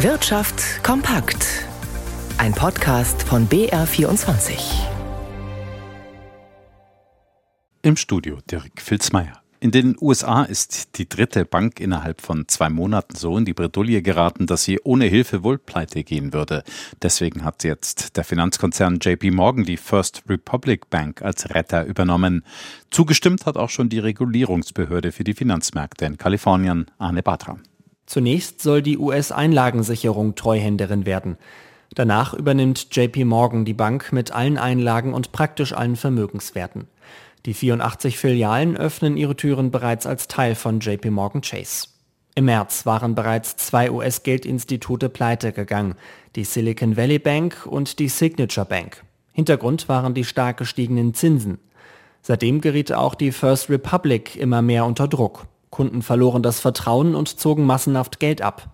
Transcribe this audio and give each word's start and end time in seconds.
Wirtschaft 0.00 0.84
kompakt. 0.84 1.64
Ein 2.36 2.52
Podcast 2.52 3.22
von 3.22 3.48
BR24. 3.48 4.58
Im 7.80 7.96
Studio 7.96 8.38
Dirk 8.50 8.82
Filzmeier. 8.82 9.40
In 9.58 9.70
den 9.70 9.96
USA 9.98 10.42
ist 10.42 10.98
die 10.98 11.08
dritte 11.08 11.46
Bank 11.46 11.80
innerhalb 11.80 12.20
von 12.20 12.46
zwei 12.46 12.68
Monaten 12.68 13.16
so 13.16 13.38
in 13.38 13.46
die 13.46 13.54
Bredouille 13.54 14.02
geraten, 14.02 14.46
dass 14.46 14.64
sie 14.64 14.78
ohne 14.84 15.06
Hilfe 15.06 15.42
wohl 15.42 15.56
pleite 15.56 16.04
gehen 16.04 16.34
würde. 16.34 16.62
Deswegen 17.00 17.42
hat 17.42 17.64
jetzt 17.64 18.18
der 18.18 18.24
Finanzkonzern 18.24 18.98
JP 19.00 19.30
Morgan 19.30 19.64
die 19.64 19.78
First 19.78 20.24
Republic 20.28 20.90
Bank 20.90 21.22
als 21.22 21.54
Retter 21.54 21.86
übernommen. 21.86 22.44
Zugestimmt 22.90 23.46
hat 23.46 23.56
auch 23.56 23.70
schon 23.70 23.88
die 23.88 24.00
Regulierungsbehörde 24.00 25.10
für 25.10 25.24
die 25.24 25.32
Finanzmärkte 25.32 26.04
in 26.04 26.18
Kalifornien, 26.18 26.84
Arne 26.98 27.22
Batra. 27.22 27.56
Zunächst 28.06 28.62
soll 28.62 28.82
die 28.82 28.98
US-Einlagensicherung 28.98 30.36
Treuhänderin 30.36 31.06
werden. 31.06 31.36
Danach 31.94 32.34
übernimmt 32.34 32.94
JP 32.94 33.24
Morgan 33.24 33.64
die 33.64 33.74
Bank 33.74 34.12
mit 34.12 34.32
allen 34.32 34.58
Einlagen 34.58 35.12
und 35.12 35.32
praktisch 35.32 35.72
allen 35.72 35.96
Vermögenswerten. 35.96 36.88
Die 37.46 37.54
84 37.54 38.18
Filialen 38.18 38.76
öffnen 38.76 39.16
ihre 39.16 39.36
Türen 39.36 39.70
bereits 39.70 40.06
als 40.06 40.28
Teil 40.28 40.54
von 40.54 40.80
JP 40.80 41.10
Morgan 41.10 41.42
Chase. 41.42 41.88
Im 42.34 42.46
März 42.46 42.84
waren 42.84 43.14
bereits 43.14 43.56
zwei 43.56 43.90
US-Geldinstitute 43.90 45.08
pleite 45.08 45.52
gegangen, 45.52 45.94
die 46.34 46.44
Silicon 46.44 46.96
Valley 46.96 47.18
Bank 47.18 47.66
und 47.66 47.98
die 47.98 48.08
Signature 48.08 48.66
Bank. 48.66 49.02
Hintergrund 49.32 49.88
waren 49.88 50.12
die 50.12 50.24
stark 50.24 50.58
gestiegenen 50.58 51.14
Zinsen. 51.14 51.58
Seitdem 52.20 52.60
geriet 52.60 52.92
auch 52.92 53.14
die 53.14 53.32
First 53.32 53.70
Republic 53.70 54.36
immer 54.36 54.60
mehr 54.60 54.84
unter 54.84 55.08
Druck. 55.08 55.46
Kunden 55.76 56.00
verloren 56.00 56.42
das 56.42 56.58
Vertrauen 56.58 57.14
und 57.14 57.38
zogen 57.38 57.66
massenhaft 57.66 58.18
Geld 58.18 58.40
ab. 58.40 58.70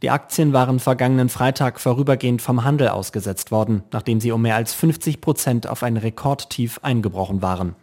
Die 0.00 0.08
Aktien 0.08 0.54
waren 0.54 0.80
vergangenen 0.80 1.28
Freitag 1.28 1.78
vorübergehend 1.78 2.40
vom 2.40 2.64
Handel 2.64 2.88
ausgesetzt 2.88 3.50
worden, 3.50 3.82
nachdem 3.92 4.22
sie 4.22 4.32
um 4.32 4.40
mehr 4.40 4.56
als 4.56 4.72
50 4.72 5.20
Prozent 5.20 5.66
auf 5.66 5.82
ein 5.82 5.98
Rekordtief 5.98 6.78
eingebrochen 6.80 7.42
waren. 7.42 7.76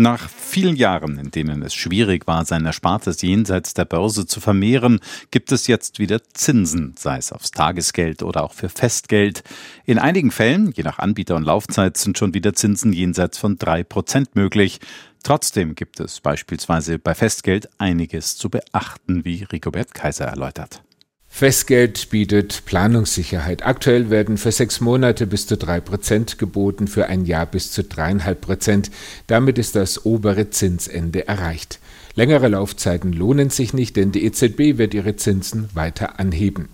Nach 0.00 0.30
vielen 0.30 0.76
Jahren, 0.76 1.18
in 1.18 1.32
denen 1.32 1.60
es 1.60 1.74
schwierig 1.74 2.28
war, 2.28 2.44
sein 2.44 2.64
Erspartes 2.64 3.20
jenseits 3.20 3.74
der 3.74 3.84
Börse 3.84 4.28
zu 4.28 4.38
vermehren, 4.38 5.00
gibt 5.32 5.50
es 5.50 5.66
jetzt 5.66 5.98
wieder 5.98 6.22
Zinsen, 6.34 6.94
sei 6.96 7.18
es 7.18 7.32
aufs 7.32 7.50
Tagesgeld 7.50 8.22
oder 8.22 8.44
auch 8.44 8.52
für 8.52 8.68
Festgeld. 8.68 9.42
In 9.86 9.98
einigen 9.98 10.30
Fällen, 10.30 10.70
je 10.70 10.84
nach 10.84 11.00
Anbieter 11.00 11.34
und 11.34 11.42
Laufzeit, 11.42 11.96
sind 11.96 12.16
schon 12.16 12.32
wieder 12.32 12.54
Zinsen 12.54 12.92
jenseits 12.92 13.38
von 13.38 13.58
drei 13.58 13.82
Prozent 13.82 14.36
möglich. 14.36 14.78
Trotzdem 15.24 15.74
gibt 15.74 15.98
es 15.98 16.20
beispielsweise 16.20 17.00
bei 17.00 17.16
Festgeld 17.16 17.68
einiges 17.78 18.36
zu 18.36 18.50
beachten, 18.50 19.24
wie 19.24 19.42
Rigobert 19.42 19.94
Kaiser 19.94 20.26
erläutert. 20.26 20.80
Festgeld 21.28 22.10
bietet 22.10 22.64
Planungssicherheit. 22.64 23.64
Aktuell 23.64 24.10
werden 24.10 24.38
für 24.38 24.50
sechs 24.50 24.80
Monate 24.80 25.26
bis 25.26 25.46
zu 25.46 25.56
drei 25.56 25.80
Prozent 25.80 26.38
geboten, 26.38 26.88
für 26.88 27.06
ein 27.06 27.26
Jahr 27.26 27.46
bis 27.46 27.70
zu 27.70 27.84
dreieinhalb 27.84 28.40
Prozent. 28.40 28.90
Damit 29.28 29.58
ist 29.58 29.76
das 29.76 30.04
obere 30.04 30.50
Zinsende 30.50 31.28
erreicht. 31.28 31.78
Längere 32.14 32.48
Laufzeiten 32.48 33.12
lohnen 33.12 33.50
sich 33.50 33.72
nicht, 33.72 33.94
denn 33.94 34.10
die 34.10 34.24
EZB 34.24 34.78
wird 34.78 34.94
ihre 34.94 35.14
Zinsen 35.14 35.68
weiter 35.74 36.18
anheben. 36.18 36.68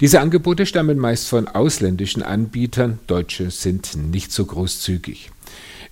Diese 0.00 0.20
Angebote 0.20 0.66
stammen 0.66 0.98
meist 0.98 1.28
von 1.28 1.46
ausländischen 1.46 2.24
Anbietern, 2.24 2.98
deutsche 3.06 3.52
sind 3.52 3.94
nicht 3.94 4.32
so 4.32 4.44
großzügig. 4.44 5.30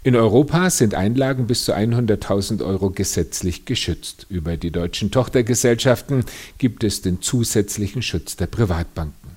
In 0.02 0.16
Europa 0.16 0.70
sind 0.70 0.94
Einlagen 0.94 1.46
bis 1.46 1.66
zu 1.66 1.74
100.000 1.74 2.64
Euro 2.64 2.88
gesetzlich 2.88 3.66
geschützt. 3.66 4.24
Über 4.30 4.56
die 4.56 4.70
deutschen 4.70 5.10
Tochtergesellschaften 5.10 6.24
gibt 6.56 6.84
es 6.84 7.02
den 7.02 7.20
zusätzlichen 7.20 8.00
Schutz 8.00 8.34
der 8.34 8.46
Privatbanken. 8.46 9.36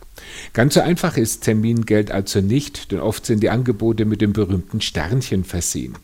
Ganz 0.53 0.75
so 0.75 0.79
einfach 0.79 1.17
ist 1.17 1.43
Termingeld 1.43 2.11
also 2.11 2.39
nicht, 2.39 2.93
denn 2.93 3.01
oft 3.01 3.25
sind 3.25 3.43
die 3.43 3.49
Angebote 3.49 4.05
mit 4.05 4.21
dem 4.21 4.31
berühmten 4.31 4.79
Sternchen 4.79 5.43
versehen. 5.43 5.97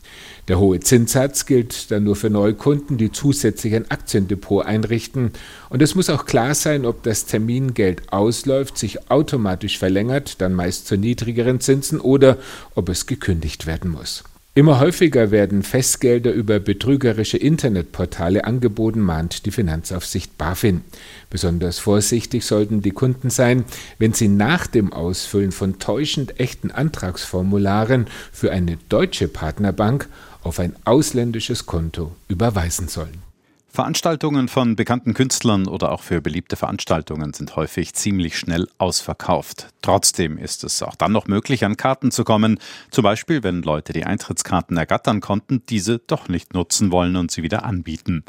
Der 0.48 0.58
hohe 0.58 0.78
Zinssatz 0.80 1.46
gilt 1.46 1.90
dann 1.90 2.04
nur 2.04 2.16
für 2.16 2.28
Neukunden, 2.28 2.98
die 2.98 3.12
zusätzlich 3.12 3.74
ein 3.74 3.90
Aktiendepot 3.90 4.66
einrichten. 4.66 5.32
Und 5.70 5.80
es 5.80 5.94
muss 5.94 6.10
auch 6.10 6.26
klar 6.26 6.54
sein, 6.54 6.84
ob 6.84 7.02
das 7.02 7.24
Termingeld 7.24 8.12
ausläuft, 8.12 8.76
sich 8.76 9.10
automatisch 9.10 9.78
verlängert, 9.78 10.42
dann 10.42 10.52
meist 10.52 10.86
zu 10.86 10.98
niedrigeren 10.98 11.60
Zinsen 11.60 11.98
oder 11.98 12.36
ob 12.74 12.90
es 12.90 13.06
gekündigt 13.06 13.66
werden 13.66 13.90
muss. 13.90 14.22
Immer 14.52 14.80
häufiger 14.80 15.30
werden 15.30 15.62
Festgelder 15.62 16.32
über 16.32 16.58
betrügerische 16.58 17.36
Internetportale 17.36 18.44
angeboten, 18.44 18.98
mahnt 18.98 19.46
die 19.46 19.52
Finanzaufsicht 19.52 20.36
BaFin. 20.38 20.82
Besonders 21.30 21.78
vorsichtig 21.78 22.44
sollten 22.44 22.82
die 22.82 22.90
Kunden 22.90 23.30
sein, 23.30 23.64
wenn 23.98 24.12
sie 24.12 24.26
nach 24.26 24.66
dem 24.66 24.92
Ausfüllen 24.92 25.52
von 25.52 25.78
täuschend 25.78 26.40
echten 26.40 26.72
Antragsformularen 26.72 28.06
für 28.32 28.50
eine 28.50 28.76
deutsche 28.88 29.28
Partnerbank 29.28 30.08
auf 30.42 30.58
ein 30.58 30.74
ausländisches 30.84 31.66
Konto 31.66 32.10
überweisen 32.26 32.88
sollen. 32.88 33.29
Veranstaltungen 33.72 34.48
von 34.48 34.74
bekannten 34.74 35.14
Künstlern 35.14 35.68
oder 35.68 35.92
auch 35.92 36.02
für 36.02 36.20
beliebte 36.20 36.56
Veranstaltungen 36.56 37.32
sind 37.32 37.54
häufig 37.54 37.94
ziemlich 37.94 38.36
schnell 38.36 38.68
ausverkauft. 38.78 39.68
Trotzdem 39.80 40.38
ist 40.38 40.64
es 40.64 40.82
auch 40.82 40.96
dann 40.96 41.12
noch 41.12 41.28
möglich, 41.28 41.64
an 41.64 41.76
Karten 41.76 42.10
zu 42.10 42.24
kommen. 42.24 42.58
Zum 42.90 43.04
Beispiel, 43.04 43.44
wenn 43.44 43.62
Leute 43.62 43.92
die 43.92 44.04
Eintrittskarten 44.04 44.76
ergattern 44.76 45.20
konnten, 45.20 45.62
diese 45.68 46.00
doch 46.00 46.28
nicht 46.28 46.52
nutzen 46.52 46.90
wollen 46.90 47.14
und 47.14 47.30
sie 47.30 47.44
wieder 47.44 47.64
anbieten. 47.64 48.24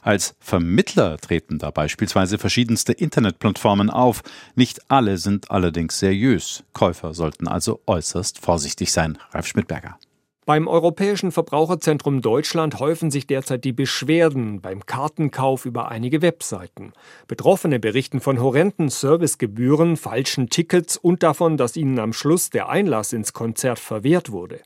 Als 0.00 0.34
Vermittler 0.40 1.18
treten 1.18 1.58
da 1.58 1.70
beispielsweise 1.70 2.38
verschiedenste 2.38 2.92
Internetplattformen 2.92 3.90
auf. 3.90 4.22
Nicht 4.54 4.90
alle 4.90 5.18
sind 5.18 5.50
allerdings 5.50 5.98
seriös. 5.98 6.64
Käufer 6.72 7.12
sollten 7.12 7.48
also 7.48 7.82
äußerst 7.86 8.38
vorsichtig 8.38 8.92
sein. 8.92 9.18
Ralf 9.32 9.46
Schmidberger. 9.46 9.98
Beim 10.46 10.68
Europäischen 10.68 11.32
Verbraucherzentrum 11.32 12.20
Deutschland 12.20 12.78
häufen 12.78 13.10
sich 13.10 13.26
derzeit 13.26 13.64
die 13.64 13.72
Beschwerden 13.72 14.60
beim 14.60 14.86
Kartenkauf 14.86 15.66
über 15.66 15.88
einige 15.88 16.22
Webseiten. 16.22 16.92
Betroffene 17.26 17.80
berichten 17.80 18.20
von 18.20 18.40
horrenden 18.40 18.88
Servicegebühren, 18.88 19.96
falschen 19.96 20.48
Tickets 20.48 20.96
und 20.96 21.24
davon, 21.24 21.56
dass 21.56 21.76
ihnen 21.76 21.98
am 21.98 22.12
Schluss 22.12 22.50
der 22.50 22.68
Einlass 22.68 23.12
ins 23.12 23.32
Konzert 23.32 23.80
verwehrt 23.80 24.30
wurde. 24.30 24.60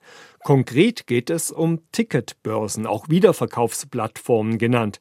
Konkret 0.45 1.07
geht 1.07 1.31
es 1.31 1.51
um 1.51 1.81
Ticketbörsen, 1.93 2.87
auch 2.87 3.09
Wiederverkaufsplattformen 3.09 4.59
genannt. 4.59 5.01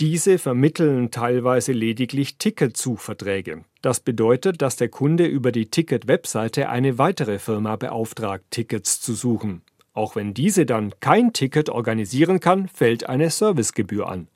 Diese 0.00 0.38
vermitteln 0.38 1.12
teilweise 1.12 1.70
lediglich 1.70 2.36
Ticketzuverträge. 2.36 3.64
Das 3.80 4.00
bedeutet, 4.00 4.60
dass 4.60 4.74
der 4.74 4.88
Kunde 4.88 5.24
über 5.24 5.52
die 5.52 5.70
Ticket-Webseite 5.70 6.68
eine 6.68 6.98
weitere 6.98 7.38
Firma 7.38 7.76
beauftragt, 7.76 8.46
Tickets 8.50 9.00
zu 9.00 9.14
suchen. 9.14 9.62
Auch 9.96 10.14
wenn 10.14 10.34
diese 10.34 10.66
dann 10.66 10.92
kein 11.00 11.32
Ticket 11.32 11.70
organisieren 11.70 12.38
kann, 12.38 12.68
fällt 12.68 13.08
eine 13.08 13.30
Servicegebühr 13.30 14.06
an. 14.08 14.28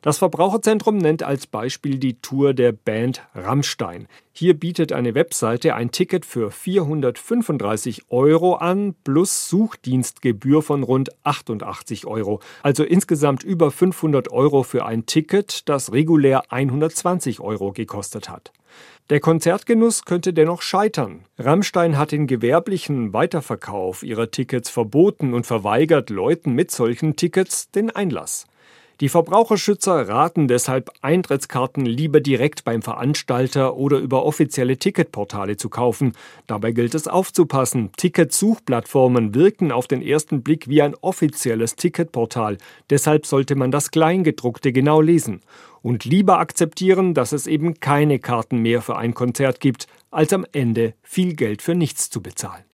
Das 0.00 0.18
Verbraucherzentrum 0.18 0.96
nennt 0.96 1.22
als 1.22 1.46
Beispiel 1.46 1.98
die 1.98 2.20
Tour 2.20 2.54
der 2.54 2.72
Band 2.72 3.22
Rammstein. 3.34 4.06
Hier 4.32 4.52
bietet 4.52 4.92
eine 4.92 5.14
Webseite 5.14 5.74
ein 5.74 5.90
Ticket 5.90 6.24
für 6.24 6.50
435 6.50 8.10
Euro 8.10 8.54
an 8.54 8.94
plus 9.04 9.48
Suchdienstgebühr 9.48 10.62
von 10.62 10.82
rund 10.82 11.10
88 11.22 12.06
Euro. 12.06 12.40
Also 12.62 12.82
insgesamt 12.84 13.42
über 13.44 13.70
500 13.70 14.32
Euro 14.32 14.62
für 14.62 14.86
ein 14.86 15.04
Ticket, 15.04 15.68
das 15.68 15.92
regulär 15.92 16.44
120 16.50 17.40
Euro 17.40 17.72
gekostet 17.72 18.30
hat. 18.30 18.52
Der 19.10 19.20
Konzertgenuss 19.20 20.04
könnte 20.06 20.32
dennoch 20.32 20.62
scheitern. 20.62 21.26
Rammstein 21.38 21.98
hat 21.98 22.12
den 22.12 22.26
gewerblichen 22.26 23.12
Weiterverkauf 23.12 24.02
ihrer 24.02 24.30
Tickets 24.30 24.70
verboten 24.70 25.34
und 25.34 25.46
verweigert 25.46 26.08
Leuten 26.08 26.54
mit 26.54 26.70
solchen 26.70 27.14
Tickets 27.14 27.70
den 27.70 27.90
Einlass. 27.90 28.46
Die 29.00 29.08
Verbraucherschützer 29.08 30.08
raten 30.08 30.46
deshalb, 30.46 30.90
Eintrittskarten 31.00 31.84
lieber 31.84 32.20
direkt 32.20 32.64
beim 32.64 32.80
Veranstalter 32.80 33.76
oder 33.76 33.98
über 33.98 34.24
offizielle 34.24 34.76
Ticketportale 34.76 35.56
zu 35.56 35.68
kaufen. 35.68 36.12
Dabei 36.46 36.70
gilt 36.70 36.94
es 36.94 37.08
aufzupassen. 37.08 37.90
Ticketsuchplattformen 37.96 39.34
wirken 39.34 39.72
auf 39.72 39.88
den 39.88 40.00
ersten 40.00 40.42
Blick 40.42 40.68
wie 40.68 40.80
ein 40.80 40.94
offizielles 41.00 41.74
Ticketportal. 41.74 42.58
Deshalb 42.88 43.26
sollte 43.26 43.56
man 43.56 43.72
das 43.72 43.90
Kleingedruckte 43.90 44.72
genau 44.72 45.00
lesen. 45.00 45.40
Und 45.82 46.04
lieber 46.04 46.38
akzeptieren, 46.38 47.14
dass 47.14 47.32
es 47.32 47.48
eben 47.48 47.80
keine 47.80 48.20
Karten 48.20 48.58
mehr 48.58 48.80
für 48.80 48.96
ein 48.96 49.12
Konzert 49.12 49.58
gibt, 49.58 49.86
als 50.10 50.32
am 50.32 50.46
Ende 50.52 50.94
viel 51.02 51.34
Geld 51.34 51.62
für 51.62 51.74
nichts 51.74 52.10
zu 52.10 52.22
bezahlen. 52.22 52.64